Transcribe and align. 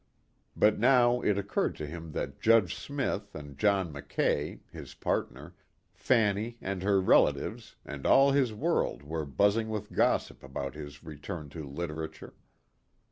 But 0.55 0.79
now 0.79 1.21
it 1.21 1.37
occurred 1.37 1.75
to 1.75 1.85
him 1.85 2.13
that 2.13 2.41
Judge 2.41 2.73
Smith 2.75 3.35
and 3.35 3.55
John 3.55 3.91
Mackay, 3.91 4.61
his 4.71 4.95
partner, 4.95 5.53
Fanny 5.93 6.57
and 6.59 6.81
her 6.81 6.99
relatives 6.99 7.75
and 7.85 8.03
all 8.07 8.31
his 8.31 8.51
world 8.51 9.03
were 9.03 9.25
buzzing 9.25 9.69
with 9.69 9.93
gossip 9.93 10.41
about 10.41 10.73
his 10.73 11.03
return 11.03 11.49
to 11.49 11.69
literature. 11.69 12.33